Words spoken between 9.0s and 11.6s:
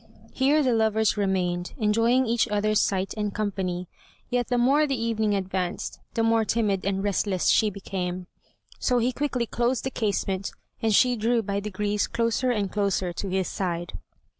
quickly closed the casement, and she drew by